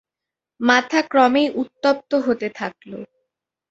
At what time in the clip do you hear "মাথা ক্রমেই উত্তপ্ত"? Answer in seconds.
0.59-2.11